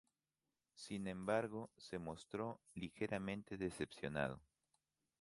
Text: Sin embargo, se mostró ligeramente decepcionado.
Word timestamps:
Sin 0.73 1.05
embargo, 1.05 1.69
se 1.77 1.99
mostró 1.99 2.59
ligeramente 2.73 3.55
decepcionado. 3.55 4.41